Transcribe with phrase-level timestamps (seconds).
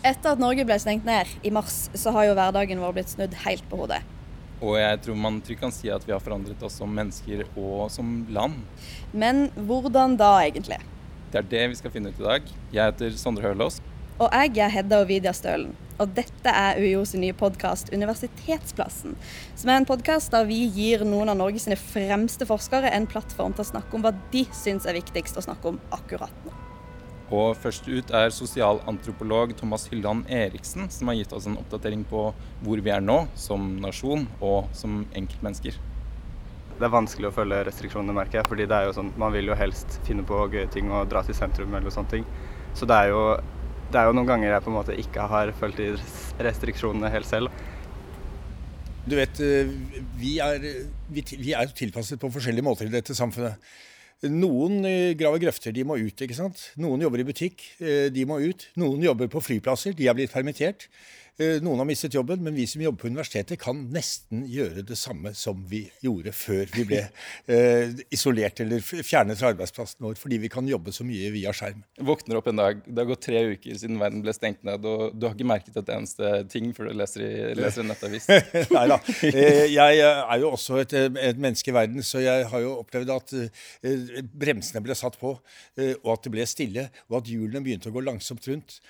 [0.00, 3.34] Etter at Norge ble stengt ned i mars, så har jo hverdagen vår blitt snudd
[3.42, 3.98] helt på hodet.
[4.64, 7.90] Og jeg tror man trygt kan si at vi har forandret oss som mennesker og
[7.92, 8.62] som land.
[9.12, 10.78] Men hvordan da, egentlig?
[11.32, 12.48] Det er det vi skal finne ut i dag.
[12.72, 13.76] Jeg heter Sondre Hølaas.
[14.20, 15.76] Og jeg er Hedda Ovidia Stølen.
[16.00, 19.18] Og dette er UiO sin nye podkast Universitetsplassen.
[19.52, 23.66] Som er en podkast der vi gir noen av Norges fremste forskere en plattform til
[23.66, 26.56] å snakke om hva de syns er viktigst å snakke om akkurat nå.
[27.30, 32.24] Og først ut er sosialantropolog Thomas Hylland Eriksen, som har gitt oss en oppdatering på
[32.64, 35.78] hvor vi er nå som nasjon og som enkeltmennesker.
[36.80, 38.48] Det er vanskelig å følge restriksjonene, merker jeg.
[38.50, 41.22] fordi det er jo sånn, man vil jo helst finne på gøye ting og dra
[41.22, 42.26] til sentrum eller sånne ting.
[42.74, 43.22] Så det er jo,
[43.92, 45.92] det er jo noen ganger jeg på en måte ikke har fulgt de
[46.42, 47.52] restriksjonene helt selv.
[49.06, 49.70] Du vet, eh,
[50.18, 50.66] vi er,
[51.12, 53.60] vi er tilpasset på forskjellige måter i dette samfunnet.
[54.28, 56.20] Noen eh, graver grøfter, de må ut.
[56.20, 56.66] ikke sant?
[56.76, 58.66] Noen jobber i butikk, eh, de må ut.
[58.76, 60.90] Noen jobber på flyplasser, de har blitt permittert.
[61.40, 64.96] Eh, noen har mistet jobben, men vi som jobber på universitetet kan nesten gjøre det
[65.00, 66.98] samme som vi gjorde før vi ble
[67.54, 71.80] eh, isolert eller fjernet fra arbeidsplassen vår, fordi vi kan jobbe så mye via skjerm.
[72.04, 75.16] Våkner opp en dag, det har gått tre uker siden verden ble stengt ned, og
[75.16, 78.28] du har ikke merket et eneste ting før du leser, i, leser en nettavis?
[78.76, 79.00] Nei da.
[79.30, 83.14] Eh, jeg er jo også et, et, menneske i verden, så jeg har jo opplevd
[83.16, 83.34] at
[84.36, 88.04] bremsene ble satt på, og at det ble stille, og at hjulene begynte å gå
[88.04, 88.80] langsomt rundt,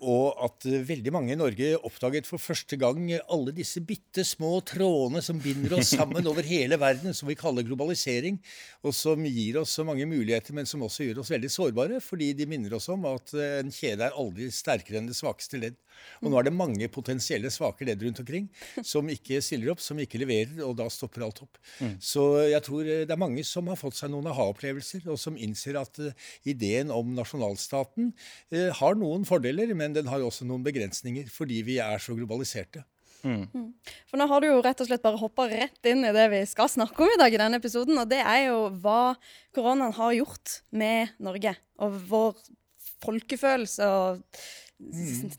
[0.00, 5.20] og at veldig mange i Norge oppdaget for første gang alle disse bitte små trådene
[5.24, 8.40] som binder oss sammen over hele verden, som vi kaller globalisering,
[8.82, 12.32] og som gir oss så mange muligheter, men som også gjør oss veldig sårbare, fordi
[12.38, 15.76] de minner oss om at en kjede er aldri sterkere enn det svakeste ledd.
[16.22, 18.48] Og nå er det mange potensielle svake ledd rundt omkring
[18.86, 21.60] som ikke stiller opp, som ikke leverer, og da stopper alt opp.
[21.82, 21.96] Mm.
[22.02, 25.78] Så jeg tror det er mange som har fått seg noen aha-opplevelser, og som innser
[25.80, 31.28] at uh, ideen om nasjonalstaten uh, har noen fordeler, men den har også noen begrensninger,
[31.32, 32.84] fordi vi er så globaliserte.
[33.22, 33.46] Mm.
[33.52, 33.68] mm.
[34.10, 36.40] For nå har du jo rett og slett bare hoppa rett inn i det vi
[36.50, 39.14] skal snakke om i dag i denne episoden, og det er jo hva
[39.54, 42.42] koronaen har gjort med Norge og vår
[43.02, 44.42] folkefølelse og.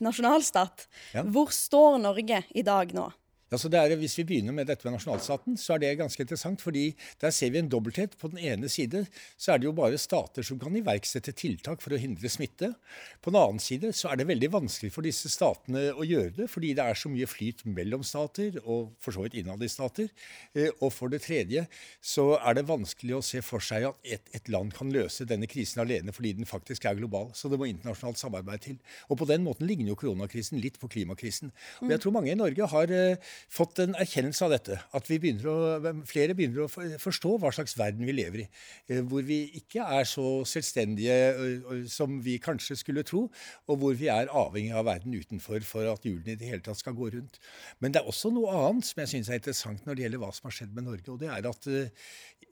[0.04, 0.88] Nasjonalstat.
[1.14, 1.22] Ja.
[1.22, 3.10] Hvor står Norge i dag nå?
[3.54, 6.60] Altså er, hvis vi begynner med dette med nasjonalstaten, så er det ganske interessant.
[6.64, 8.16] fordi der ser vi en dobbelthet.
[8.18, 9.06] På den ene side
[9.36, 12.74] så er det jo bare stater som kan iverksette tiltak for å hindre smitte.
[13.22, 16.48] På den annen side så er det veldig vanskelig for disse statene å gjøre det,
[16.50, 20.10] fordi det er så mye flyt mellom stater, og for så vidt innad i stater.
[20.54, 21.66] Eh, og for det tredje
[22.04, 25.48] så er det vanskelig å se for seg at et, et land kan løse denne
[25.50, 27.30] krisen alene, fordi den faktisk er global.
[27.36, 28.78] Så det må internasjonalt samarbeid til.
[29.08, 31.52] Og på den måten ligner jo koronakrisen litt på klimakrisen.
[31.82, 34.78] Og jeg tror mange i Norge har eh, fått en erkjennelse av dette.
[34.96, 38.48] At begynner å, flere begynner å forstå hva slags verden vi lever i.
[38.88, 43.26] Eh, hvor vi ikke er så selvstendige som vi kanskje skulle tro,
[43.68, 46.80] og hvor vi er avhengig av verden utenfor for at hjulene i det hele tatt
[46.80, 47.40] skal gå rundt.
[47.80, 50.32] Men det er også noe annet som jeg syns er interessant når det gjelder hva
[50.34, 51.10] som har skjedd med Norge.
[51.10, 51.68] og det er at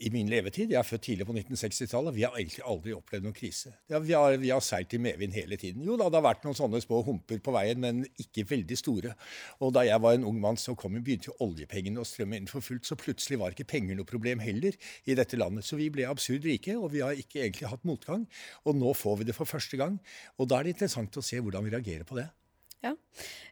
[0.02, 3.36] i min levetid, jeg er født tidlig på 1960-tallet, vi har egentlig aldri opplevd noen
[3.36, 3.72] krise.
[3.90, 5.84] Vi, har, vi har seilt i medvind hele tiden.
[5.86, 9.14] Jo da, det har vært noen sånne små humper på veien, men ikke veldig store.
[9.62, 12.50] Og da jeg var en ung mann, så kom, begynte jo oljepengene å strømme inn
[12.50, 12.86] for fullt.
[12.88, 15.66] Så plutselig var ikke penger noe problem heller i dette landet.
[15.68, 18.26] Så vi ble absurd rike, og vi har ikke egentlig hatt motgang.
[18.66, 19.98] Og nå får vi det for første gang.
[20.38, 22.28] Og da er det interessant å se hvordan vi reagerer på det.
[22.82, 22.96] Ja.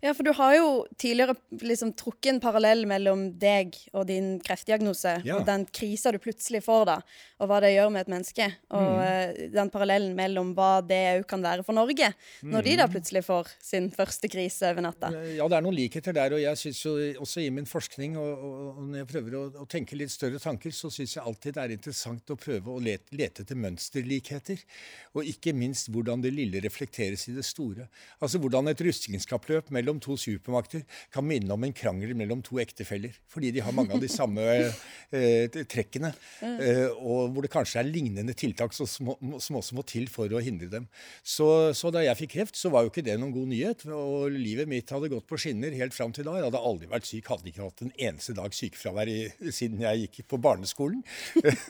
[0.03, 0.13] ja.
[0.15, 0.69] for du har jo
[0.99, 5.37] tidligere liksom trukket en parallell mellom deg og din kreftdiagnose, ja.
[5.39, 6.97] og den krisa du plutselig får da,
[7.39, 8.49] og hva det gjør med et menneske.
[8.75, 9.05] Og mm.
[9.05, 12.11] uh, den parallellen mellom hva det òg kan være for Norge,
[12.43, 12.51] mm.
[12.51, 12.95] når de da mm.
[12.97, 15.13] plutselig får sin første krise over natta.
[15.37, 18.45] Ja, det er noen likheter der, og jeg syns jo også i min forskning, og,
[18.51, 21.63] og når jeg prøver å, å, tenke litt større tanker, så syns jeg alltid det
[21.63, 24.67] er interessant å prøve å lete, lete etter mønsterlikheter.
[25.15, 27.87] Og ikke minst hvordan det lille reflekteres i det store.
[28.19, 32.59] Altså hvordan et rustnings vitenskapsløp mellom to supermakter kan minne om en krangel mellom to
[32.61, 33.13] ektefeller.
[33.29, 34.41] Fordi de har mange av de samme
[35.13, 36.13] eh, trekkene.
[36.43, 40.43] Eh, og hvor det kanskje er lignende tiltak som, som, også må til for å
[40.43, 40.89] hindre dem.
[41.23, 43.87] Så, så, da jeg fikk kreft, så var jo ikke det noen god nyhet.
[43.91, 46.39] Og livet mitt hadde gått på skinner helt fram til da.
[46.39, 49.21] Jeg hadde aldri vært syk, hadde ikke hatt en eneste dag sykefravær i,
[49.53, 51.05] siden jeg gikk på barneskolen.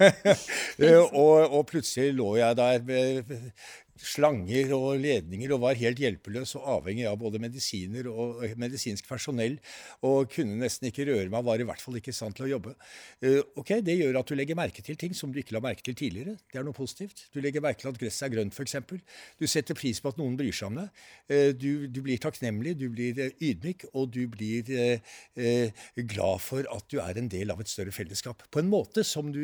[0.81, 3.32] Eh, og, og, plutselig lå jeg der med
[4.00, 9.58] slanger og ledninger og var helt hjelpeløs og avhengig av både medisiner og medisinsk personell.
[10.06, 12.50] Og kunne nesten ikke røre meg, var i hvert fall ikke i stand til å
[12.55, 12.75] jobbe.
[13.25, 15.85] Uh, ok, Det gjør at du legger merke til ting som du ikke la merke
[15.87, 16.37] til tidligere.
[16.50, 17.26] Det er noe positivt.
[17.35, 18.76] Du legger merke til at gresset er grønt, f.eks.
[19.41, 21.05] Du setter pris på at noen bryr seg om deg.
[21.31, 24.67] Uh, du, du, blir takknemlig, du blir ydmyk, og du blir
[26.11, 28.43] glad for at du er en del av et større fellesskap.
[28.52, 29.43] På en måte som du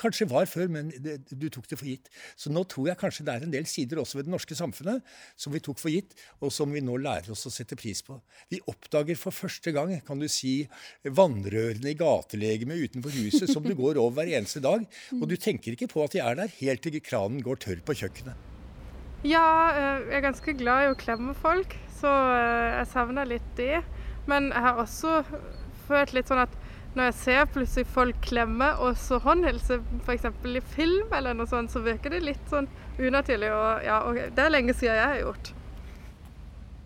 [0.00, 2.10] kanskje var før, men du tok det for gitt.
[2.38, 4.56] Så nå tror jeg kanskje det er en del del sider også ved det norske
[4.58, 5.04] samfunnet
[5.34, 8.18] som vi tok for gitt, og som vi nå lærer oss å sette pris på.
[8.52, 10.58] Vi oppdager for første gang kan du si,
[11.02, 14.84] vannrørene i gatelegemet utenfor huset som du går over hver eneste dag.
[15.18, 17.96] Og du tenker ikke på at de er der helt til kranen går tørr på
[18.02, 18.46] kjøkkenet.
[19.26, 23.48] Ja, eh, jeg er ganske glad i å klemme folk, så eh, jeg savner litt
[23.58, 23.80] det.
[24.30, 25.20] Men jeg har også
[25.86, 26.54] følt litt sånn at
[26.96, 30.26] når jeg ser plutselig folk klemme og så håndhilse, f.eks.
[30.48, 33.52] i film eller noe sånt, så virker det litt sånn unaturlig.
[33.52, 35.52] Og, ja, og det er lenge siden jeg har gjort.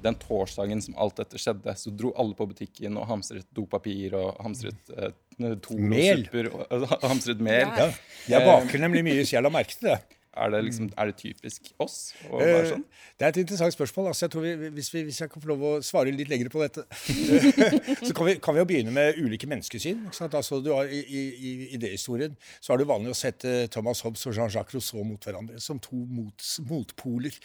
[0.01, 4.41] Den torsdagen som alt dette skjedde, så dro alle på butikken og hamstret dopapir og
[4.43, 7.69] hamstret eh, Toro-supper og, og hamstret mel.
[7.69, 7.91] Ja.
[8.35, 10.01] Jeg baker nemlig mye, så jeg la merke til det.
[10.41, 11.97] Er det, liksom, er det, typisk oss
[12.31, 12.85] å være sånn?
[13.19, 14.11] Det er et interessant spørsmål.
[14.11, 16.63] Altså, jeg vi, hvis, vi, hvis, jeg kan få lov å svare litt lenger på
[16.63, 16.87] dette,
[18.07, 20.07] så kan vi, kan vi, jo begynne med ulike menneskesyn.
[20.09, 24.37] Altså, har, i, i, I idéhistorien så er det vanlig å sette Thomas Hobbes og
[24.39, 27.37] Jean-Jacques Rousseau mot hverandre som to mot, motpoler.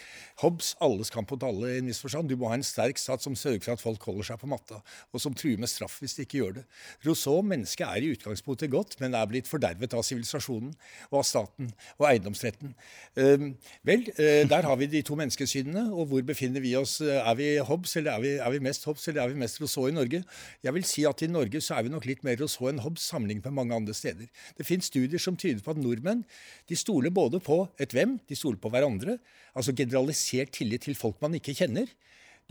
[0.43, 2.31] Hobbes, alles kamp mot alle i en viss forstand.
[2.31, 4.79] Du må ha en sterk stat som sørger for at folk holder seg på matta,
[5.11, 6.65] og som truer med straff hvis de ikke gjør det.
[7.05, 10.73] Rousseau, mennesket er i utgangspunktet godt, men er blitt fordervet av sivilisasjonen
[11.11, 12.75] og av staten og eiendomsretten.
[13.15, 13.55] Ehm,
[13.87, 15.93] vel, eh, der har vi de to menneskesynene.
[15.93, 16.99] Og hvor befinner vi oss?
[17.01, 19.87] Er vi Hobbes, eller er vi, er vi mest Hobbes, eller er vi mest Rousseau
[19.87, 20.23] i Norge?
[20.63, 23.07] Jeg vil si at i Norge så er vi nok litt mer Rousseau enn Hobbes
[23.07, 24.27] sammenlignet med mange andre steder.
[24.57, 26.25] Det finnes studier som tyder på at nordmenn
[26.67, 29.17] de stoler både på et hvem, de stoler på hverandre.
[29.55, 31.87] Altså generalisert tillit til folk man ikke kjenner.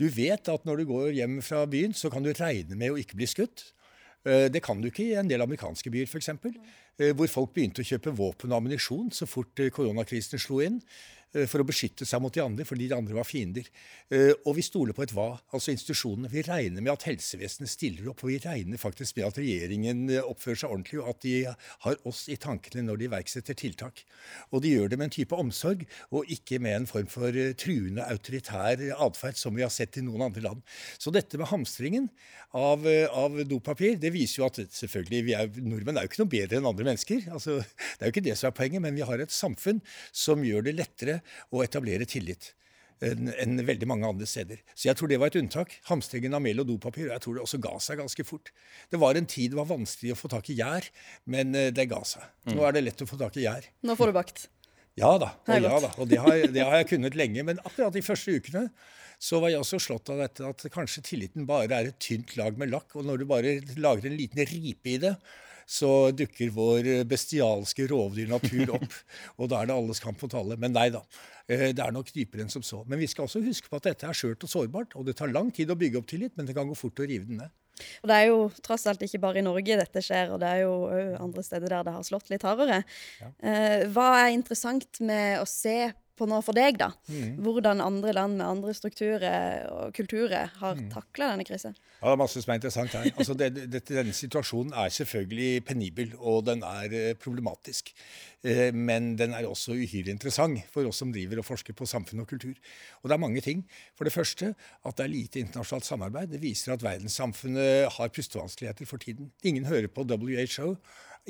[0.01, 2.99] Du vet at når du går hjem fra byen, så kan du regne med å
[2.99, 3.69] ikke bli skutt.
[4.25, 6.29] Eh, det kan du ikke i en del amerikanske byer, f.eks.
[6.97, 10.79] Eh, hvor folk begynte å kjøpe våpen og ammunisjon så fort eh, koronakrisen slo inn.
[11.35, 13.67] Eh, for å beskytte seg mot de andre, fordi de andre var fiender.
[14.13, 16.31] Eh, og vi stoler på et hva, altså institusjonene.
[16.31, 20.23] Vi regner med at helsevesenet stiller opp, og vi regner faktisk med at regjeringen eh,
[20.23, 21.35] oppfører seg ordentlig, og at de
[21.85, 24.05] har oss i tankene når de iverksetter tiltak.
[24.55, 25.83] Og de gjør det med en type omsorg,
[26.15, 30.29] og ikke med en form for truende autoritær atferd, som vi har sett i noen
[30.29, 30.63] andre land.
[31.01, 32.07] Så dette med hamstringen
[32.55, 36.61] av, av dopapir, det viser jo at selvfølgelig, er, nordmenn er jo ikke noe bedre
[36.61, 37.27] enn andre mennesker.
[37.35, 39.81] Altså, det er jo ikke det som er poenget, men vi har et samfunn
[40.15, 41.19] som gjør det lettere
[41.51, 42.53] å etablere tillit
[43.03, 44.61] enn en veldig mange andre steder.
[44.73, 45.73] Så jeg tror det var et unntak.
[45.89, 47.09] Hamstringen av mel og dopapir.
[47.11, 48.51] Jeg tror det også ga seg ganske fort.
[48.91, 50.87] Det var en tid det var vanskelig å få tak i gjær,
[51.31, 52.23] men eh, det ga seg.
[52.53, 53.67] Nå er det lett å få tak i gjær.
[53.85, 54.45] Nå får du bakt.
[54.95, 55.33] Ja da.
[55.43, 55.89] Og, ja, da.
[55.99, 57.43] og det, har, det har jeg kunnet lenge.
[57.47, 58.69] Men akkurat de første ukene
[59.19, 62.55] så var jeg også slått av dette at kanskje tilliten bare er et tynt lag
[62.59, 62.95] med lakk.
[62.95, 65.15] Og når du bare lager en liten ripe i det,
[65.65, 68.99] så dukker vår bestialske rovdyrnatur opp.
[69.39, 70.57] og da er det alles kamp mot alle.
[70.61, 71.01] Men nei da.
[71.49, 72.83] Eh, det er nok dypere enn som så.
[72.89, 74.97] Men vi skal også huske på at dette er skjørt og sårbart.
[74.99, 77.07] Og det tar lang tid å bygge opp tillit, men det kan gå fort å
[77.07, 77.53] rive den ned.
[78.03, 80.61] Og Det er jo tross alt ikke bare i Norge dette skjer, og det er
[80.63, 80.75] jo
[81.19, 82.81] andre steder der det har slått litt hardere.
[83.19, 83.31] Ja.
[83.43, 86.91] Eh, hva er interessant med å se på nå for deg, da.
[87.11, 87.41] Mm.
[87.45, 90.87] Hvordan andre land med andre strukturer og kulturer har mm.
[90.93, 91.75] takla denne krisen.
[91.99, 93.09] Ja, Det er masse som er interessant her.
[93.15, 97.91] Altså, det, det, denne situasjonen er selvfølgelig penibel, og den er eh, problematisk.
[98.45, 102.23] Eh, men den er også uhyre interessant for oss som driver og forsker på samfunn
[102.23, 102.53] og kultur.
[103.01, 103.65] Og det er mange ting.
[103.97, 106.31] For det første at det er lite internasjonalt samarbeid.
[106.35, 109.31] Det viser at verdenssamfunnet har pustevanskeligheter for tiden.
[109.43, 110.75] Ingen hører på WHO.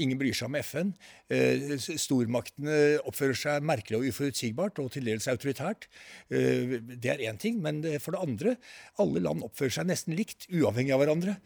[0.01, 0.91] Ingen bryr seg om FN.
[1.31, 5.87] Eh, stormaktene oppfører seg merkelig og uforutsigbart og til dels autoritært.
[6.29, 7.61] Eh, det er én ting.
[7.63, 8.55] Men for det andre,
[9.01, 11.37] alle land oppfører seg nesten likt, uavhengig av hverandre.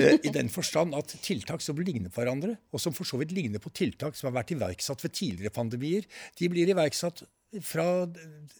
[0.00, 3.36] Eh, I den forstand at tiltak som ligner på hverandre, og som for så vidt
[3.36, 7.26] ligner på tiltak som har vært iverksatt ved tidligere pandemier, de blir iverksatt
[7.64, 8.06] fra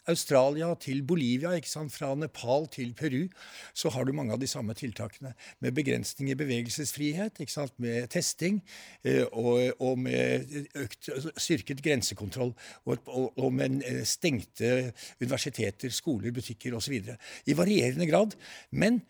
[0.08, 1.50] Australia til Bolivia,
[1.92, 3.28] fra Nepal til Peru,
[3.74, 5.34] så har du mange av de samme tiltakene.
[5.60, 7.40] Med begrensning i bevegelsesfrihet,
[7.76, 8.62] med testing
[9.04, 12.54] eh, og, og, med økt, styrket grensekontroll.
[12.84, 17.02] Og, og, og, med eh, stengte universiteter, skoler, butikker osv.
[17.46, 18.36] I varierende grad.
[18.70, 19.02] Men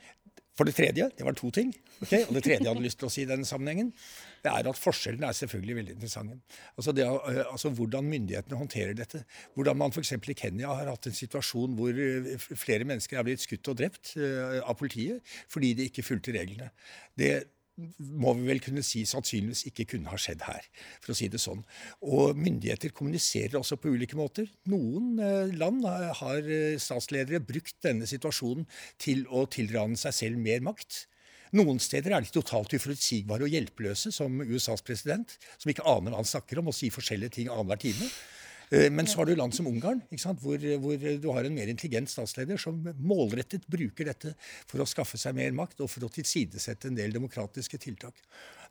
[0.58, 1.70] for det tredje, det var to ting,
[2.02, 2.25] okay?
[2.26, 3.92] og det tredje jeg hadde lyst til å si i denne sammenhengen,
[4.45, 6.38] det er at forskjellene er selvfølgelig veldig interessante.
[6.76, 9.25] Altså, det, eh, altså Hvordan myndighetene håndterer dette.
[9.54, 10.12] Hvordan man f.eks.
[10.12, 14.14] i Kenya har hatt en situasjon hvor eh, flere mennesker er blitt skutt og drept
[14.18, 16.71] uh, av politiet fordi de ikke fulgte reglene.
[17.18, 17.33] Det
[17.99, 20.66] må vi vel kunne si sannsynligvis ikke kunne ha skjedd her,
[21.02, 21.62] for å si det sånn.
[22.02, 24.49] Og myndigheter kommuniserer også på ulike måter.
[24.71, 28.66] Noen eh, land har eh, statsledere brukt denne situasjonen
[29.00, 31.04] til å tilrane seg selv mer makt.
[31.57, 36.21] Noen steder er de totalt uforutsigbare og hjelpeløse, som USAs president, som ikke aner hva
[36.21, 38.11] han snakker om og sier forskjellige ting annenhver time.
[38.71, 40.02] Eh, men så har du land som Ungarn,
[40.43, 44.35] hvor, hvor, du har en mer intelligent statsleder som målrettet bruker dette
[44.69, 48.21] for å skaffe seg mer makt og for å tilsidesette en del demokratiske tiltak.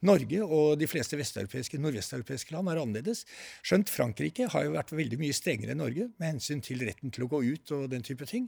[0.06, 3.24] Norge og de fleste vesteuropeiske, nordvesteuropeiske land er annerledes.
[3.66, 7.26] Skjønt Frankrike har jo vært veldig mye strengere enn Norge med hensyn til retten til
[7.26, 8.46] å gå ut og den type ting.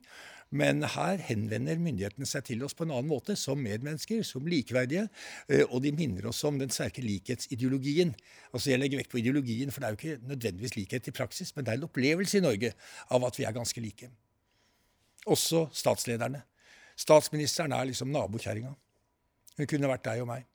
[0.49, 5.07] Men her henvender myndighetene seg til oss på en annen måte, som medmennesker, som likeverdige.
[5.49, 8.15] Eh, og de minner oss om den sterke likhetsideologien.
[8.53, 11.53] Altså Jeg legger vekt på ideologien, for det er jo ikke nødvendigvis likhet i praksis,
[11.55, 12.73] men det er en opplevelse i Norge
[13.09, 14.09] av at vi er ganske like.
[15.29, 16.41] Også statslederne.
[16.99, 18.73] Statsministeren er liksom nabokjerringa.
[19.59, 20.47] Hun kunne vært deg og meg.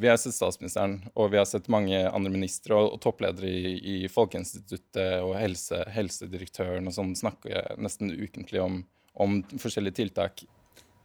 [0.00, 3.72] Vi har sett statsministeren, og vi har sett mange andre ministre og, og toppledere i,
[3.76, 8.78] i, Folkeinstituttet og helse, helsedirektøren og sånn snakke nesten ukentlig om,
[9.12, 10.40] om, forskjellige tiltak.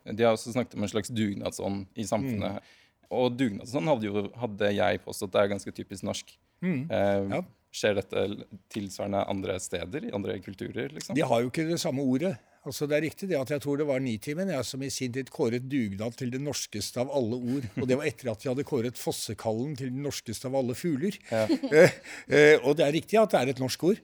[0.08, 2.62] De har også snakket om en slags dugnadsånd i samfunnet.
[2.62, 2.96] Mm.
[3.20, 6.32] Og dugnadsånd hadde, jo, hadde jeg påstått det er ganske typisk norsk.
[6.64, 6.82] Mm.
[6.88, 7.44] Eh, ja.
[7.76, 8.28] Skjer dette
[8.72, 10.88] tilsvarende andre steder, i andre kulturer?
[10.96, 11.20] liksom?
[11.20, 12.38] De har jo ikke det samme ordet.
[12.66, 15.14] Altså Det er riktig det at jeg tror det var Nitimen jeg som i sin
[15.14, 17.68] tid kåret dugnad til det norskeste av alle ord.
[17.78, 21.18] Og det var etter at de hadde kåret fossekallen til den norskeste av alle fugler.
[21.30, 21.46] Ja.
[21.76, 21.94] Eh,
[22.30, 24.02] eh, og det er riktig at det er et norsk ord.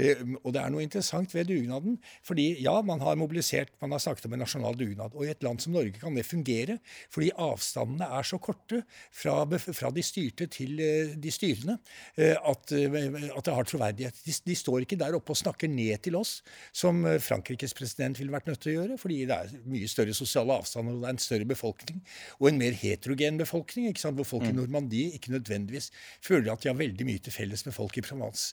[0.00, 1.98] Eh, og det er noe interessant ved dugnaden.
[2.24, 5.14] fordi ja, man har mobilisert, man har snakket om en nasjonal dugnad.
[5.14, 6.78] Og i et land som Norge kan det fungere,
[7.12, 8.82] fordi avstandene er så korte
[9.12, 11.78] fra, fra de styrte til eh, de styrende
[12.16, 14.22] eh, at, at det har troverdighet.
[14.24, 16.40] De, de, står ikke der oppe og snakker ned til oss,
[16.72, 20.54] som Frankrikes president ville vært nødt til å gjøre, fordi det er mye større sosiale
[20.54, 22.00] avstander, og det er en større befolkning,
[22.38, 24.16] og en mer heterogen befolkning, ikke sant?
[24.16, 24.60] hvor folk i mm.
[24.60, 25.90] Normandie ikke nødvendigvis
[26.24, 28.52] føler at de har veldig mye til felles med folk i Provence.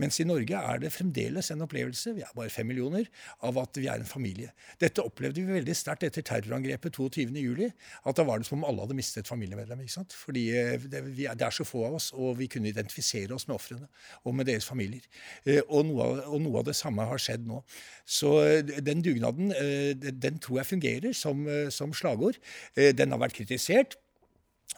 [0.00, 3.08] Mens i Norge er er det fremdeles en opplevelse vi er bare fem millioner,
[3.44, 4.52] av at vi er en familie.
[4.80, 7.68] Dette opplevde vi veldig sterkt etter terrorangrepet 22.07.
[8.08, 9.84] At da var det som om alle hadde mistet et familiemedlem.
[9.84, 10.16] ikke sant?
[10.16, 13.48] Fordi det, det, er, det, er, så få av oss, og vi kunne identifisere oss
[13.50, 13.88] med ofrene
[14.24, 15.04] og med deres familier.
[15.44, 17.62] Eh, og noe, av, og noe, av, det samme har skjedd nå.
[18.08, 19.52] Så eh, den dugnaden
[19.98, 22.38] den tror jeg fungerer som, som slagord.
[22.76, 23.96] Den har vært kritisert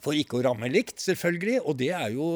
[0.00, 1.58] for ikke å ramme likt, selvfølgelig.
[1.68, 2.26] Og det er jo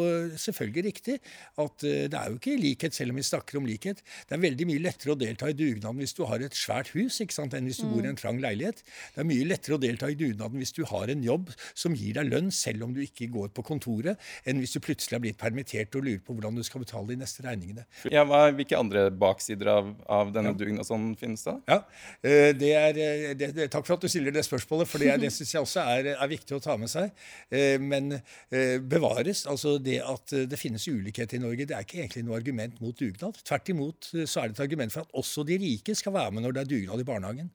[0.41, 1.19] selvfølgelig riktig.
[1.57, 4.03] at uh, Det er jo ikke likhet, selv om vi snakker om likhet.
[4.29, 7.21] Det er veldig mye lettere å delta i dugnaden hvis du har et svært hus
[7.25, 7.95] ikke sant, enn hvis du mm.
[7.95, 8.83] bor i en trang leilighet.
[9.15, 12.19] Det er mye lettere å delta i dugnaden hvis du har en jobb som gir
[12.19, 15.41] deg lønn, selv om du ikke går på kontoret, enn hvis du plutselig har blitt
[15.41, 17.87] permittert og lurer på hvordan du skal betale de neste regningene.
[18.13, 20.59] Ja, hva, Hvilke andre baksider av, av denne ja.
[20.59, 21.57] dugnaden finnes da?
[21.71, 25.03] Ja, uh, det er, eh, det, det, Takk for at du stiller det spørsmålet, for
[25.03, 27.11] det, det syns jeg også er, er viktig å ta med seg.
[27.55, 28.13] Eh, men
[28.51, 29.45] eh, bevares.
[29.51, 32.81] Altså det at eh, det finnes ulikhet i Norge, det er ikke egentlig noe argument
[32.83, 33.39] mot dugnad.
[33.47, 36.47] Tvert imot så er det et argument for at også de rike skal være med
[36.47, 37.53] når det er dugnad i barnehagen.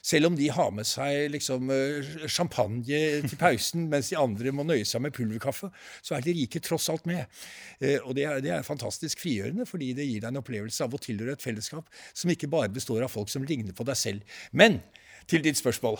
[0.00, 1.68] Selv om de har med seg liksom,
[2.24, 5.68] champagne til pausen, mens de andre må nøye seg med pulverkaffe,
[6.00, 7.28] så er de rike tross alt med.
[8.06, 11.02] Og det er, det er, fantastisk frigjørende, fordi det gir deg en opplevelse av å
[11.04, 14.40] tilhøre et fellesskap som ikke bare består av folk som ligner på deg selv.
[14.56, 14.80] Men
[15.30, 15.98] til ditt spørsmål.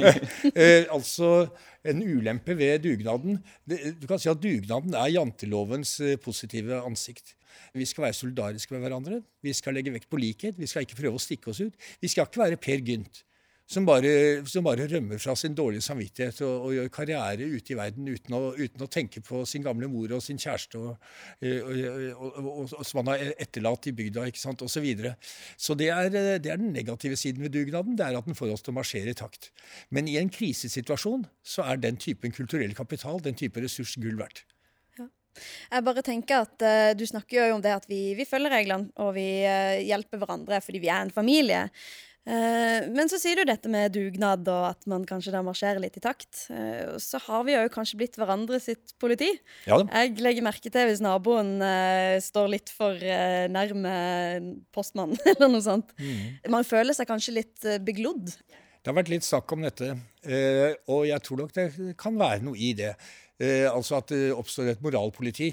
[0.60, 1.46] eh, altså,
[1.86, 3.38] en ulempe ved dugnaden
[3.68, 7.36] det, Du kan si at dugnaden er jantelovens eh, positive ansikt.
[7.74, 9.20] Vi skal være solidariske med hverandre.
[9.42, 10.58] Vi skal legge vekt på likhet.
[10.58, 11.74] Vi skal ikke prøve å stikke oss ut.
[12.02, 13.22] Vi skal ikke være Per Gynt
[13.66, 17.78] som bare, som bare, rømmer fra sin dårlige samvittighet og, og gjør karriere ute i
[17.78, 21.06] verden uten å, uten å, tenke på sin gamle mor og sin kjæreste og,
[21.40, 24.74] og, som han har etterlatt i bygda, ikke sant, osv.
[24.74, 25.14] Så, videre.
[25.56, 27.96] så det er, det er, den negative siden ved dugnaden.
[27.96, 29.48] det er at den får oss til å marsjere i takt.
[29.88, 34.44] Men i en krisesituasjon så er den typen kulturell kapital, den type ressurs, gull verdt.
[35.34, 38.92] Jeg bare tenker at uh, Du snakker jo om det at vi, vi følger reglene
[39.02, 41.64] og vi uh, hjelper hverandre fordi vi er en familie.
[42.24, 45.98] Uh, men så sier du dette med dugnad og at man kanskje da marsjerer litt
[46.00, 46.46] i takt.
[46.48, 49.28] Uh, så har vi jo kanskje blitt hverandre sitt politi.
[49.68, 49.82] Ja.
[49.82, 52.96] Jeg legger merke til hvis naboen uh, står litt for
[53.52, 53.94] nærme
[54.72, 55.92] postmannen eller noe sånt.
[56.00, 56.40] Mm.
[56.56, 58.32] Man føler seg kanskje litt beglodd.
[58.32, 59.94] Det har vært litt snakk om dette,
[60.92, 62.90] og jeg tror nok det kan være noe i det.
[63.70, 65.48] altså at det oppstår et moralpoliti.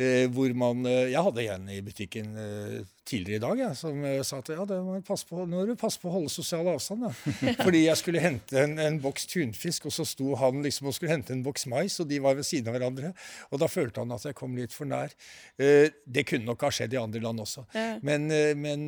[0.00, 4.04] Eh, hvor man eh, Jeg hadde en i butikken eh, tidligere i dag ja, som
[4.24, 7.08] sa at ja, må på, nå må du passe på å holde sosial avstand.
[7.08, 7.54] Ja.
[7.66, 11.16] Fordi jeg skulle hente en, en, boks tunfisk, og så sto han liksom og skulle
[11.16, 13.10] hente en boks mais, og de var ved siden av hverandre.
[13.50, 15.10] Og da følte han at jeg kom litt for nær.
[15.58, 17.66] Det kunne nok ha skjedd i andre land også.
[18.06, 18.30] Men,
[18.62, 18.86] men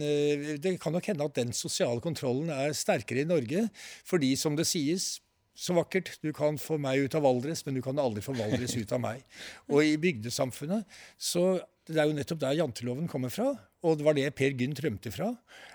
[0.62, 3.66] det kan nok hende at den sosiale kontrollen er sterkere i Norge,
[4.06, 5.16] fordi som det sies
[5.54, 6.14] så vakkert.
[6.22, 9.02] Du kan få meg ut av Valdres, men du kan aldri få Valdres ut av
[9.02, 9.26] meg.
[9.70, 13.48] Og i bygdesamfunnet så Det er jo nettopp der janteloven kommer fra,
[13.82, 15.32] og det var det Per Gynt rømte fra.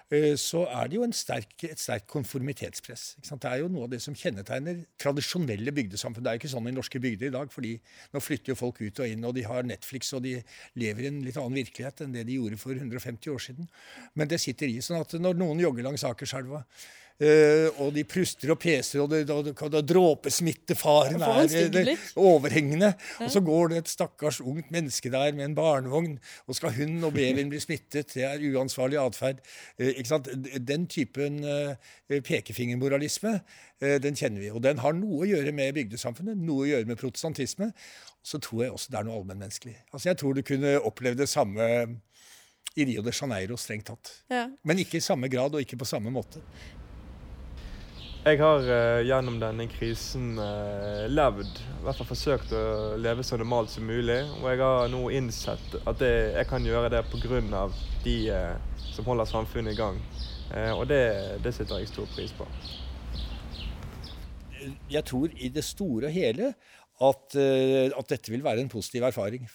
[0.08, 3.18] Eh, så er det jo sterk, et sterkt konformitetspress.
[3.28, 6.24] Det er jo noe av det som kjennetegner tradisjonelle bygdesamfunn.
[6.24, 7.74] Det er jo ikke sånn i norske bygder i dag, fordi
[8.14, 10.38] nå flytter jo folk ut og inn, og de har Netflix, og de
[10.80, 13.68] lever i en litt annen virkelighet enn det de gjorde for 150 år siden.
[14.16, 14.80] Men det sitter i.
[14.80, 16.64] sånn at når noen jogger langs Akerselva
[17.18, 22.92] Uh, og de pruster og peser, og, det, og, og, og dråpesmittefaren er det, overhengende.
[22.94, 23.26] Ja.
[23.26, 27.00] Og så går det et stakkars ungt menneske der med en barnevogn, og skal hun
[27.08, 28.14] og babyen bli smittet?
[28.14, 29.42] Det er uansvarlig atferd.
[29.82, 29.98] Uh,
[30.62, 31.74] den typen uh,
[32.14, 33.40] pekefingermoralisme,
[33.82, 34.54] den kjenner vi.
[34.54, 37.72] Og den har noe å gjøre med bygdesamfunnet, noe å gjøre med protestantisme.
[38.26, 39.76] Så tror jeg også det er noe allmennmenneskelig.
[39.92, 41.68] Altså, jeg tror du kunne opplevd det samme
[42.78, 44.12] i Rio de Janeiro, strengt tatt.
[44.34, 44.48] Ja.
[44.66, 46.42] Men ikke i samme grad og ikke på samme måte.
[48.28, 52.64] Jeg har uh, gjennom denne krisen uh, levd, i hvert fall forsøkt å
[53.00, 54.18] leve så normalt som mulig.
[54.42, 57.62] Og jeg har nå innsett at det, jeg kan gjøre det pga.
[58.04, 60.02] de uh, som holder samfunnet i gang.
[60.76, 62.48] og det, det setter jeg stor pris på.
[64.92, 66.52] Jeg tror i det store og hele
[67.00, 69.48] at, at dette vil være en positiv erfaring.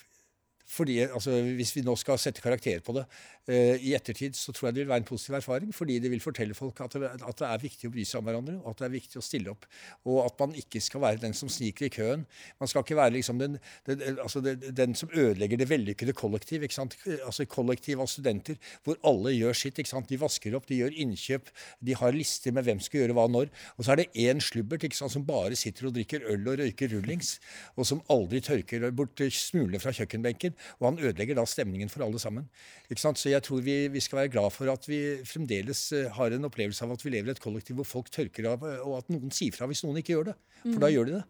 [0.64, 3.04] Fordi, altså, Hvis vi nå skal sette karakter på det
[3.50, 5.72] i ettertid, så tror jeg det vil være en positiv erfaring.
[5.74, 8.28] Fordi det vil fortelle folk at det, at det, er viktig å bry seg om
[8.28, 9.66] hverandre, og at det er viktig å stille opp.
[10.06, 12.22] Og at man ikke skal være den som sniker i køen.
[12.60, 13.58] Man skal ikke være liksom den,
[13.88, 16.62] den, altså den som ødelegger det vellykkede kollektiv.
[16.62, 16.96] ikke sant?
[17.26, 19.78] Altså Kollektiv av studenter hvor alle gjør sitt.
[19.78, 20.08] ikke sant?
[20.08, 21.50] De vasker opp, de gjør innkjøp,
[21.82, 23.50] de har lister med hvem skal gjøre hva når.
[23.76, 26.62] Og så er det én slubbert ikke sant, som bare sitter og drikker øl og
[26.62, 27.34] røyker rullings,
[27.76, 30.54] og som aldri tørker bort smulene fra kjøkkenbenken.
[30.80, 32.48] Og han ødelegger da stemningen for alle sammen.
[32.88, 33.18] ikke sant?
[33.18, 36.48] Så jeg tror vi, vi, skal være glad for at vi fremdeles eh, har en
[36.48, 39.32] opplevelse av at vi lever i et kollektiv hvor folk tørker av, og at noen
[39.34, 40.36] sier fra hvis noen ikke gjør det.
[40.62, 40.82] For mm.
[40.84, 41.24] da gjør de det.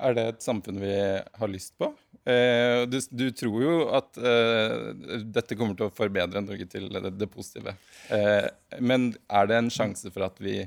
[0.00, 1.90] Er det et samfunn vi har lyst på?
[2.28, 7.14] Eh, du, du, tror jo at eh, dette kommer til å forbedre Norge til det,
[7.20, 7.74] det positive.
[8.12, 8.46] Eh,
[8.80, 10.60] men er det en sjanse for at vi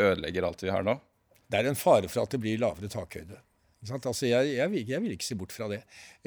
[0.00, 0.96] ødelegger alt vi har nå?
[1.50, 3.40] Det er en fare for at det blir lavere takhøyde.
[3.80, 5.78] Altså, jeg, jeg, vil, jeg, vil, ikke se bort fra det.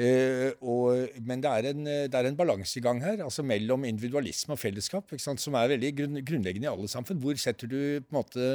[0.01, 5.57] Eh, og, men det er en, en balansegang her altså mellom individualisme og fellesskap, som
[5.59, 7.19] er veldig grunn, grunnleggende i alle samfunn.
[7.21, 7.37] Hvor
[7.69, 7.77] du
[8.09, 8.47] måte,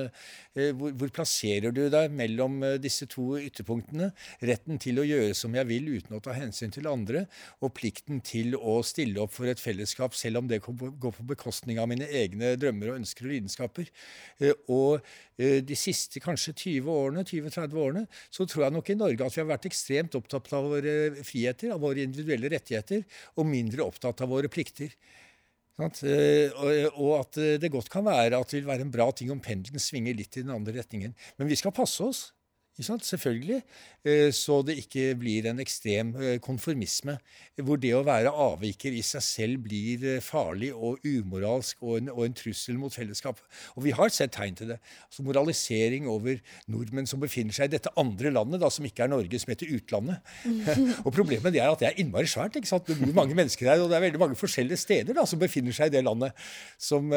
[0.56, 4.10] eh, hvor, hvor, plasserer du deg mellom eh, disse to ytterpunktene?
[4.42, 7.28] Retten til å gjøre som jeg vil uten å ta hensyn til andre,
[7.62, 11.78] og plikten til å stille opp for et fellesskap selv om det går på bekostning
[11.78, 13.94] av mine egne drømmer og ønsker og lidenskaper.
[14.42, 14.98] Eh, og
[15.38, 19.36] eh, de siste kanskje 20 årene, 20-30 årene så tror jeg nok i Norge at
[19.36, 20.94] vi har vært ekstremt opptatt av våre
[21.26, 23.04] friheter, av våre individuelle rettigheter,
[23.36, 24.94] og mindre opptatt av våre plikter.
[25.78, 26.56] Eh,
[26.98, 29.82] og at det godt kan være at det vil være en bra ting om pendelen
[29.82, 31.14] svinger litt i den andre retningen.
[31.38, 32.24] Men vi skal passe oss.
[32.78, 33.62] Selvfølgelig.
[34.06, 37.16] Eh, så det ikke blir en ekstrem eh, konformisme,
[37.66, 42.10] hvor det å være avviker i seg selv blir eh, farlig og umoralsk og en,
[42.12, 43.42] og en trussel mot fellesskapet.
[43.74, 44.78] Og vi har sett tegn til det.
[45.08, 46.38] Altså Moralisering over
[46.70, 49.74] nordmenn som befinner seg i dette andre landet, da, som ikke er Norge, som heter
[49.74, 50.22] utlandet.
[51.04, 52.60] og Problemet er at det er innmari svært.
[52.60, 52.86] ikke sant?
[52.86, 55.74] Det bor mange mennesker her, og det er veldig mange forskjellige steder da, som befinner
[55.74, 56.46] seg i det landet,
[56.78, 57.10] som,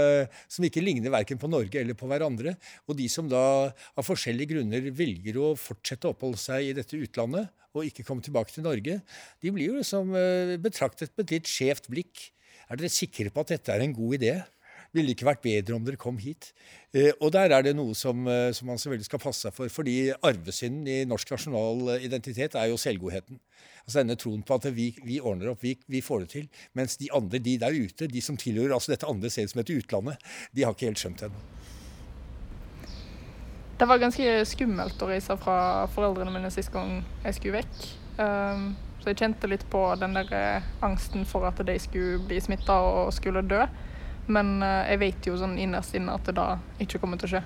[0.49, 2.55] som ikke ligner verken på Norge eller på hverandre.
[2.89, 6.99] Og de som da av forskjellige grunner velger å fortsette å oppholde seg i dette
[6.99, 8.99] utlandet og ikke komme tilbake til Norge,
[9.41, 12.25] de blir jo liksom eh, betraktet med et litt skjevt blikk.
[12.67, 14.33] Er dere sikre på at dette er en god idé?
[14.91, 16.49] Ville det ikke vært bedre om dere kom hit?
[16.91, 19.71] Eh, og der er det noe som, eh, som, man selvfølgelig skal passe seg for.
[19.71, 23.39] Fordi arvesynden i norsk nasjonal identitet er jo selvgodheten.
[23.85, 26.51] Altså denne troen på at vi, vi ordner opp, vi, vi, får det til.
[26.77, 29.79] Mens de andre, de der ute, de som tilhører altså dette andre stedet som heter
[29.79, 31.60] utlandet, de har ikke helt skjønt det ennå.
[33.81, 37.85] Det var ganske skummelt å reise fra foreldrene mine sist gang jeg skulle vekk.
[38.19, 38.67] Um,
[39.01, 42.75] så jeg kjente litt på den der eh, angsten for at de skulle bli smitta
[42.77, 43.63] og skulle dø.
[44.29, 46.45] Men uh, jeg vet jo sånn innerst inne at det da
[46.85, 47.41] ikke kommer til å skje.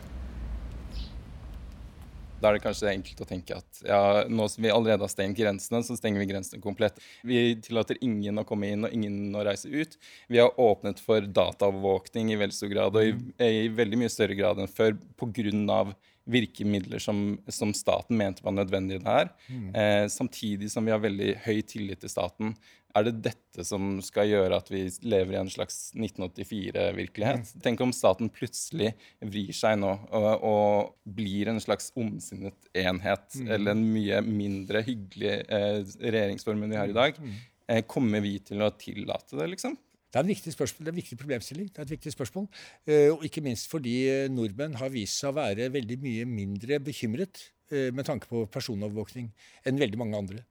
[2.42, 5.40] Da er det kanskje enkelt å tenke at ja, nå som vi allerede har stengt
[5.40, 7.00] grensene, så stenger vi grensene komplett.
[7.24, 9.96] Vi tillater ingen å komme inn og ingen å reise ut.
[10.28, 14.36] Vi har åpnet for dataovervåkning i veldig stor grad, og i, i veldig mye større
[14.36, 15.80] grad enn før pga
[16.26, 19.30] virkemidler som, som, staten mente var nødvendige der.
[19.48, 19.68] Mm.
[19.76, 22.56] Eh, samtidig som vi har veldig høy tillit til staten.
[22.96, 27.50] Er det dette som skal gjøre at vi lever i en slags 1984-virkelighet?
[27.52, 27.64] Mm.
[27.66, 33.50] Tenk om staten plutselig vrir seg nå og, og blir en slags ondsinnet enhet, mm.
[33.52, 37.20] eller en mye mindre hyggelig eh, regjeringsform enn vi har i dag.
[37.20, 37.36] Mm.
[37.68, 39.76] Eh, kommer vi til å tillate det, liksom?
[40.16, 41.66] Det er en viktig spørsmål, det er en viktig problemstilling.
[41.68, 42.46] det er et viktig spørsmål.
[42.88, 46.78] Eh, og ikke minst fordi eh, nordmenn har vist seg å være veldig mye mindre
[46.80, 49.28] bekymret eh, med tanke på personovervåkning
[49.68, 50.46] enn veldig mange andre.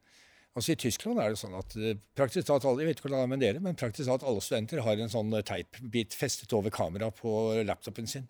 [0.53, 1.73] Altså I Tyskland er det sånn at
[2.13, 5.01] praktisk talt alle jeg vet ikke hvordan med dere, men praktisk talt alle studenter har
[5.01, 7.33] en sånn teipbit festet over kamera på
[7.65, 8.29] laptopen sin.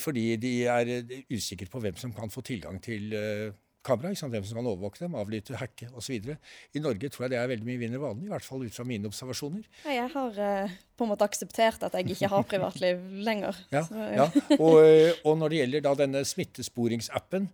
[0.00, 0.90] Fordi de er
[1.28, 3.12] usikre på hvem som kan få tilgang til
[3.88, 4.12] kamera.
[4.12, 6.34] Hvem som kan overvåke dem, avlytte, hacke osv.
[6.76, 8.86] I Norge tror jeg det er veldig mye mindre vanlig, i hvert fall ut fra
[8.88, 9.64] mine observasjoner.
[9.88, 13.58] Jeg har uh, på en måte akseptert at jeg ikke har privatliv lenger.
[13.74, 14.10] Ja, ja.
[14.24, 14.28] ja.
[14.58, 17.48] Og, eh, og, når det gjelder da denne smittesporingsappen,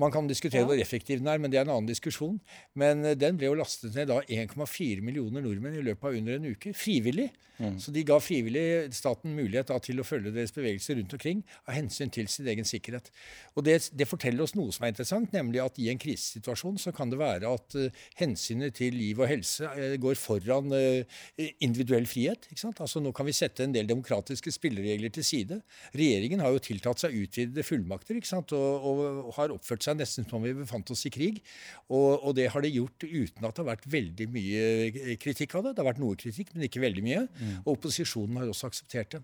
[0.00, 0.68] man kan diskutere ja.
[0.68, 2.40] hvor effektiv den er, men det er en annen diskusjon.
[2.78, 6.38] Men eh, den ble jo lastet ned da 1,4 millioner nordmenn i løpet av under
[6.38, 6.74] en uke.
[6.76, 7.30] Frivillig.
[7.62, 7.76] Mm.
[7.78, 11.76] Så de ga frivillig staten mulighet da, til å følge deres bevegelser rundt omkring av
[11.76, 13.12] hensyn til sin egen sikkerhet.
[13.54, 16.90] Og det, det, forteller oss noe som er interessant, nemlig at i en krisesituasjon så
[16.94, 21.22] kan det være at uh, hensynet til liv og helse uh, går foran uh,
[21.62, 22.48] individuell frihet.
[22.50, 22.82] ikke sant?
[22.82, 25.60] Altså Nå kan vi sette en del demokratiske spilleregler til side.
[25.94, 28.56] Regjeringen har jo tiltatt seg utvidede fullmakter ikke sant?
[28.56, 31.40] Og, og, og har oppført seg nesten som om vi befant oss i krig.
[31.88, 35.66] Og, og, det har de gjort uten at det har vært veldig mye kritikk av
[35.66, 35.74] det.
[35.74, 37.24] Det har vært noe kritikk, men ikke veldig mye.
[37.38, 37.56] Mm.
[37.62, 39.22] Og opposisjonen har også akseptert det.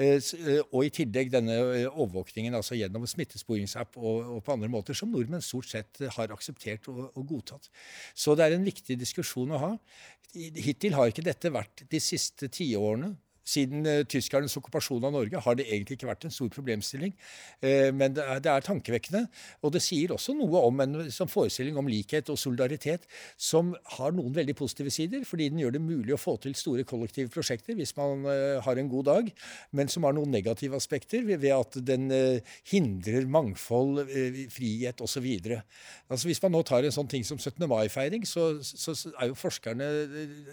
[0.00, 4.70] Eh, eh, og i tillegg denne eh, overvåkningen altså gjennom smittesporingsapp og, og på andre
[4.72, 7.70] måter, som nordmenn stort sett har akseptert og, og godtatt.
[8.14, 9.72] Så det er en viktig diskusjon å ha.
[10.30, 15.56] Hittil har ikke dette vært de siste tiårene siden uh, tyskernes okkupasjon av Norge har
[15.58, 17.14] det egentlig ikke vært en stor problemstilling.
[17.64, 19.24] Uh, men det er, tankevekkende.
[19.64, 20.98] Og det sier også noe om en
[21.30, 23.06] forestilling om likhet og solidaritet
[23.40, 26.84] som har noen veldig positive sider, fordi den gjør det mulig å få til store
[26.88, 29.30] kollektive prosjekter hvis man uh, har en god dag,
[29.76, 32.10] men som har noen negative aspekter ved, at den
[32.68, 34.04] hindrer mangfold,
[34.52, 35.26] frihet osv.
[36.10, 37.64] Altså, hvis man nå tar en sånn ting som 17.
[37.70, 39.88] mai-feiring, så, så, er jo forskerne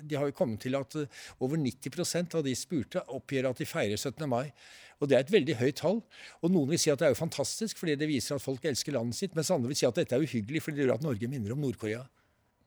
[0.07, 0.95] de har jo kommet til at
[1.43, 4.27] over 90% av de spurte spurte, oppgir at de feirer 17.
[4.29, 4.51] mai.
[4.99, 6.01] Og Det er et veldig høyt tall.
[6.41, 8.93] Og Noen vil si at det er jo fantastisk fordi det viser at folk elsker
[8.93, 11.27] landet sitt, mens andre vil si at dette er uhyggelig fordi det gjør at Norge
[11.27, 12.05] minner om Nord-Korea.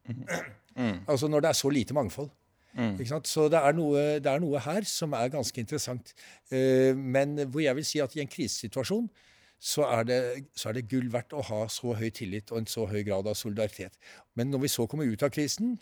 [0.06, 0.26] Mm.
[0.76, 1.00] Mm.
[1.11, 2.30] Altså når det er så lite mangfold.
[2.74, 3.00] Mm.
[3.24, 6.14] Så det er, noe, det er, noe, her som er ganske interessant.
[6.52, 9.11] Uh, men hvor jeg vil si at i en krisesituasjon
[9.61, 10.20] så er, det,
[10.56, 13.26] så er, det, gull verdt å ha så høy tillit og en så høy grad
[13.28, 13.98] av solidaritet.
[14.38, 15.74] Men når vi så kommer ut av krisen,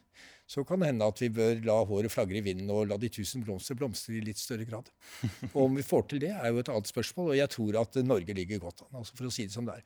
[0.48, 3.10] så kan det hende at vi bør la håret flagre i vinden og la de
[3.12, 4.88] tusen blomster blomstre i litt større grad.
[5.52, 8.00] Og om vi får til det, er jo et annet spørsmål, og jeg tror at
[8.08, 9.84] Norge ligger godt an, altså for å si det som det er.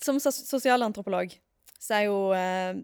[0.00, 1.34] Som sosialantropolog
[1.78, 2.80] så er jo eh,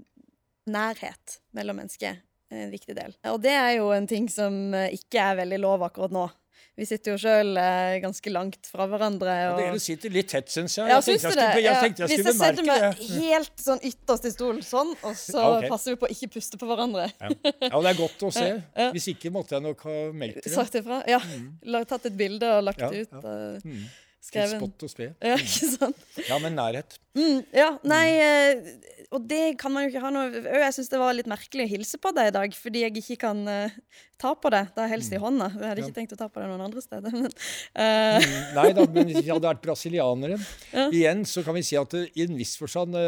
[0.69, 2.21] nærhet mellom mennesker
[2.55, 3.15] en viktig del.
[3.33, 6.27] Og det er jo en ting som eh, ikke er veldig lov akkurat nå.
[6.75, 9.31] Vi sitter jo sjøl eh, ganske langt fra hverandre.
[9.53, 9.61] Og...
[9.63, 10.89] Ja, Dere sitter litt tett, syns jeg.
[10.91, 11.49] Ja, jeg synes jeg, det?
[11.55, 15.45] Jeg, jeg, jeg Hvis jeg setter meg helt sånn ytterst i stolen sånn, og så
[15.53, 15.71] okay.
[15.71, 17.07] passer vi på å ikke puste på hverandre.
[17.23, 17.31] Ja.
[17.69, 18.49] ja, det er godt å se.
[18.97, 20.55] Hvis ikke måtte jeg nok ha meldt det.
[20.55, 21.05] Sagt ifra.
[21.11, 21.23] Ja.
[21.23, 21.85] Mm.
[21.87, 23.21] Tatt et bilde og lagt det ut.
[23.23, 23.63] Og...
[23.63, 23.85] mm.
[24.25, 24.57] Skrevet.
[24.57, 25.11] Spott og spe.
[25.21, 26.05] Ja, ikke sant?
[26.25, 26.97] Ja, men nærhet.
[27.13, 28.71] Mm, ja, nei uh,
[29.15, 31.71] Og det kan man jo ikke ha noe Jeg syns det var litt merkelig å
[31.71, 33.77] hilse på deg i dag, fordi jeg ikke kan uh,
[34.21, 34.65] ta på det.
[34.75, 35.25] Da helst i mm.
[35.25, 35.51] hånda.
[35.55, 35.99] Jeg hadde ikke ja.
[36.01, 37.15] tenkt å ta på det noen andre steder.
[37.15, 37.31] Men,
[37.79, 38.29] uh.
[38.59, 40.39] nei da, men hvis vi hadde vært brasilianere
[40.75, 40.89] ja.
[40.89, 42.99] Igjen så kan vi si at i en viss forstand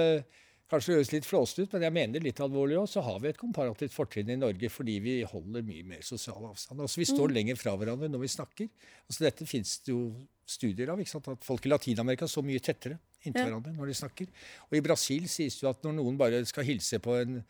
[0.70, 2.88] Kanskje høres litt flåsete ut, men jeg mener litt alvorlig òg.
[2.90, 6.82] Så har vi et komparativt fortrinn i Norge fordi vi holder mye mer sosial avstand.
[6.82, 7.36] Altså Vi står mm.
[7.36, 8.72] lenger fra hverandre når vi snakker.
[9.06, 10.00] Altså Dette fins det jo
[10.46, 11.02] studier av.
[11.02, 11.30] ikke sant?
[11.30, 13.46] At folk i Latin-Amerika står mye tettere inntil ja.
[13.46, 14.34] hverandre når de snakker.
[14.66, 17.40] Og i Brasil sies det jo at når noen bare skal hilse på en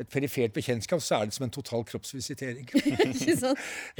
[0.00, 2.68] et perifert bekjentskap, så er det som en total kroppsvisitering.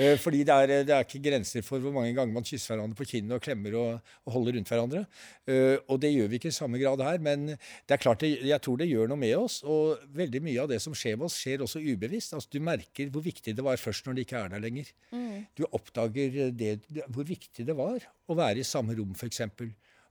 [0.03, 2.97] Eh, fordi det er, det er, ikke grenser for hvor mange ganger man kysser hverandre
[2.97, 5.03] på kinnet og klemmer og, og, holder rundt hverandre.
[5.49, 8.31] Eh, og det gjør vi ikke i samme grad her, men det er klart det,
[8.49, 9.59] jeg tror det gjør noe med oss.
[9.69, 12.35] Og veldig mye av det som skjer med oss, skjer også ubevisst.
[12.37, 14.91] Altså, du merker hvor viktig det var først når det ikke er der lenger.
[15.13, 15.45] Mm.
[15.59, 16.75] Du oppdager det,
[17.09, 19.45] hvor viktig det var å være i samme rom, f.eks.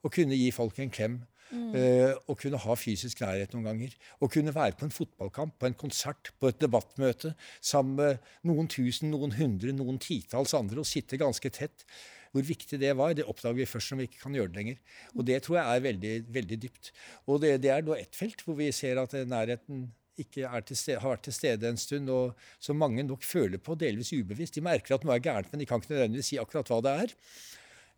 [0.01, 1.73] Å kunne gi folk en klem Mm.
[1.75, 3.95] Uh, å kunne ha fysisk nærhet noen ganger.
[4.23, 8.71] Å kunne være på en fotballkamp, på en konsert, på et debattmøte sammen med noen
[8.71, 11.85] tusen, noen hundre, noen titalls andre og sitte ganske tett.
[12.31, 14.77] Hvor viktig det var, det oppdager vi først når vi ikke kan gjøre det lenger.
[15.17, 16.93] Og det tror jeg er veldig, veldig dypt.
[17.27, 19.89] Og det, det er da ett felt hvor vi ser at nærheten
[20.21, 24.13] ikke stede, har vært til stede en stund, og som mange nok føler på delvis
[24.13, 24.55] ubevisst.
[24.55, 26.95] De merker at noe er gærent, men de kan ikke nødvendigvis si akkurat hva det
[27.05, 27.15] er.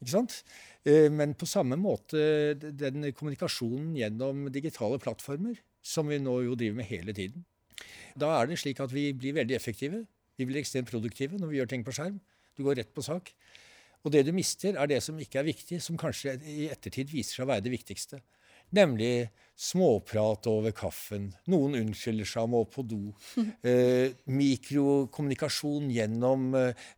[0.03, 0.39] Ikke sant?
[0.83, 6.79] Eh, men på samme måte den kommunikasjonen gjennom digitale plattformer, som vi nå jo driver
[6.81, 7.45] med hele tiden.
[8.19, 10.03] Da er det slik at vi blir veldig effektive.
[10.37, 12.19] Vi blir ekstremt produktive når vi gjør ting på skjerm.
[12.57, 13.31] Du går rett på sak.
[14.03, 17.39] Og det du mister, er det som ikke er viktig, som kanskje i ettertid viser
[17.39, 18.19] seg å være det viktigste.
[18.73, 19.29] Nemlig
[19.63, 21.29] småprat over kaffen.
[21.51, 23.03] Noen unnskylder seg om å på do.
[23.63, 26.89] Eh, mikrokommunikasjon gjennom eh,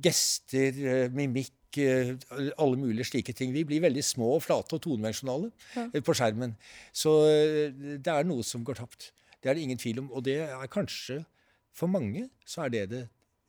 [0.00, 3.52] gester, eh, mimikk alle mulige slike ting.
[3.52, 5.88] Vi blir veldig små og flate og todimensjonale ja.
[5.92, 6.56] Eh, på skjermen.
[6.92, 9.12] Så eh, det er noe som går tapt.
[9.40, 10.10] Det er det ingen tvil om.
[10.12, 11.24] Og det er kanskje
[11.72, 13.06] For mange så er det det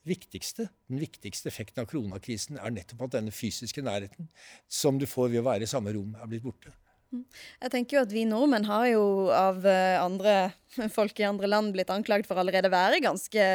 [0.08, 0.70] viktigste.
[0.88, 4.30] Den viktigste effekten av koronakrisen er nettopp at denne fysiske nærheten
[4.72, 6.72] som du får ved å være i samme rom, er blitt borte.
[7.14, 10.36] Jeg tenker jo at vi nordmenn har jo av eh, andre
[10.98, 13.46] folk i andre land blitt anklagd for allerede å være ganske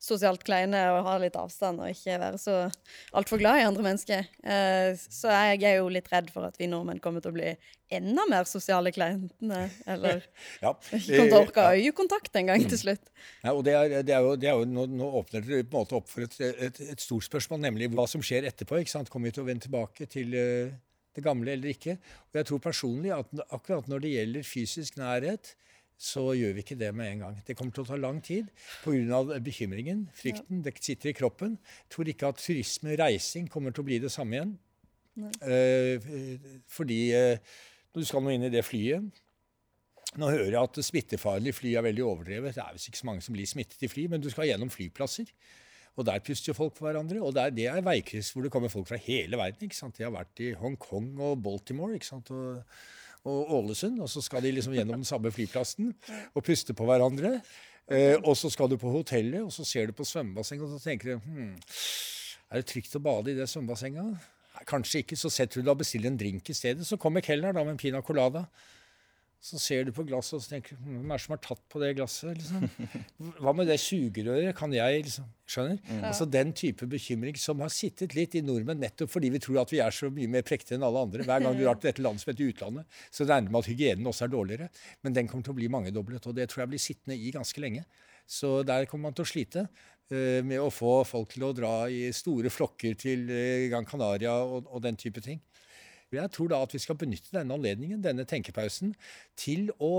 [0.00, 2.56] sosialt kleine og ha litt avstand og ikke være så
[3.16, 4.28] altfor glad i andre mennesker.
[4.42, 7.54] Eh, så jeg er jo litt redd for at vi nordmenn kommer til å bli
[7.92, 9.66] enda mer sosiale kleintene.
[9.92, 10.24] Eller
[10.64, 10.72] ja.
[10.72, 13.12] ikke kommer til å orke øyekontakt en gang til slutt.
[13.42, 15.76] Ja, og det er, det er jo, det er jo nå, nå, åpner dere på
[15.76, 18.80] en måte opp for et, et, et, stort spørsmål, nemlig hva som skjer etterpå.
[18.80, 19.12] ikke sant?
[19.12, 20.72] Kommer vi til å vende tilbake til uh,
[21.16, 21.98] det gamle eller ikke.
[22.30, 25.54] Og jeg tror personlig at akkurat når det gjelder fysisk nærhet,
[26.02, 27.36] så gjør vi ikke det med en gang.
[27.46, 28.48] Det kommer til å ta lang tid
[28.82, 29.38] pga.
[29.38, 30.62] bekymringen, frykten.
[30.64, 31.58] Det sitter i kroppen.
[31.84, 34.56] Jeg tror ikke at turisme, reising, kommer til å bli det samme igjen.
[35.44, 36.08] Eh,
[36.72, 37.38] fordi eh,
[37.92, 39.20] når du skal nå inn i det flyet
[40.16, 42.52] Nå hører jeg at smittefaren i fly er veldig overdrevet.
[42.52, 44.68] Det er visst ikke så mange som blir smittet i fly, men du skal gjennom
[44.68, 45.30] flyplasser.
[45.96, 47.20] Og der puster jo folk på hverandre.
[47.20, 49.66] Og der, det er veikryss hvor det kommer folk fra hele verden.
[49.66, 49.98] ikke sant?
[49.98, 52.32] De har vært i Hongkong og Baltimore ikke sant?
[52.32, 52.62] Og,
[53.28, 54.00] og Ålesund.
[54.00, 55.92] Og så skal de liksom gjennom den samme flyplassen
[56.32, 57.38] og puste på hverandre.
[57.92, 60.84] Eh, og så skal du på hotellet, og så ser du på svømmebassenget, og så
[60.84, 61.56] tenker du hm,
[62.52, 64.30] Er det trygt å bade i det svømmebassenget?
[64.68, 65.16] Kanskje ikke.
[65.18, 66.86] Så setter du deg og bestiller en drink i stedet.
[66.86, 68.44] Så kommer kelneren med en pina colada.
[69.42, 71.80] Så ser du på glasset og så tenker hvem er det som har tatt på
[71.82, 72.38] det glasset?
[72.38, 72.66] Liksom?
[73.42, 74.54] Hva med det sugerøret?
[74.54, 75.80] Kan jeg liksom Skjønner?
[75.82, 76.04] Mm.
[76.08, 79.74] Altså Den type bekymring som har sittet litt i nordmenn nettopp fordi vi tror at
[79.74, 81.26] vi er så mye mer prektige enn alle andre.
[81.26, 83.70] Hver gang du drar til dette landet som heter utlandet, så regner du med at
[83.72, 84.70] hygienen også er dårligere.
[85.02, 87.64] Men den kommer til å bli mangedoblet, og det tror jeg blir sittende i ganske
[87.66, 87.82] lenge.
[88.30, 91.74] Så der kommer man til å slite uh, med å få folk til å dra
[91.90, 95.42] i store flokker til uh, Gran Canaria og, og den type ting.
[96.12, 98.92] Jeg tror da at vi skal benytte denne anledningen, denne tenkepausen,
[99.38, 99.92] til å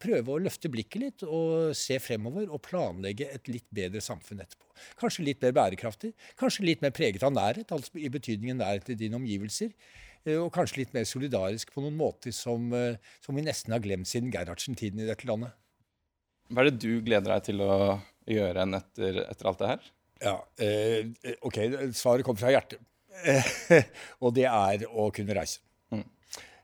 [0.00, 4.68] prøve å løfte blikket litt og se fremover og planlegge et litt bedre samfunn etterpå.
[5.00, 8.98] Kanskje litt mer bærekraftig, kanskje litt mer preget av nærhet, altså i betydningen nærhet til
[9.00, 9.74] dine omgivelser.
[10.26, 13.80] Eh, og kanskje litt mer solidarisk på noen måter som, eh, som vi nesten har
[13.84, 15.56] glemt siden Gerhardsen-tiden i dette landet.
[16.50, 19.90] Hva er det du gleder deg til å gjøre etter, etter alt det her?
[20.20, 21.56] Ja, eh, ok,
[21.96, 22.82] Svaret kommer fra hjertet.
[24.22, 25.60] Og det er å kunne reise.
[25.92, 26.04] Mm.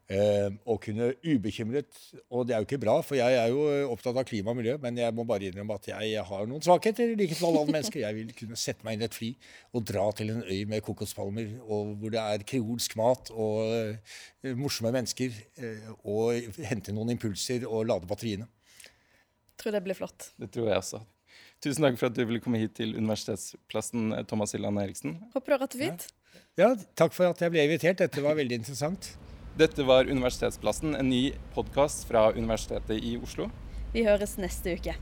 [0.06, 1.96] Eh, å kunne ubekymret
[2.30, 4.76] Og det er jo ikke bra, for jeg er jo opptatt av klima og miljø,
[4.78, 7.74] men jeg må bare innrømme at jeg har noen svakheter, i likhet med alle andre
[7.80, 8.02] mennesker.
[8.04, 9.32] Jeg vil kunne sette meg inn i et fly
[9.74, 14.54] og dra til en øy med kokospalmer, og hvor det er kreolsk mat og uh,
[14.54, 18.46] morsomme mennesker, uh, og hente noen impulser og lade batteriene.
[18.86, 20.30] Jeg tror det blir flott.
[20.38, 21.02] Det tror jeg også.
[21.64, 25.16] Tusen takk for at du ville komme hit til Universitetsplassen, Thomas Hilland Eriksen.
[25.34, 26.08] Håper du har hatt det fint.
[26.10, 26.22] Ja.
[26.56, 28.00] Ja, takk for at jeg ble invitert.
[28.00, 29.10] Dette var veldig interessant.
[29.60, 33.50] Dette var Universitetsplassen, en ny podkast fra Universitetet i Oslo.
[33.92, 34.94] Vi høres neste uke.